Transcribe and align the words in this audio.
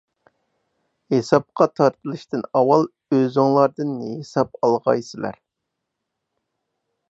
ھېسابقا 1.15 1.65
تارتىلىشتىن 1.79 2.41
ئاۋۋال 2.61 2.89
ئۆزۈڭلاردىن 3.17 3.93
ھېساب 4.07 4.59
ئالغايسىلەر. 4.63 5.41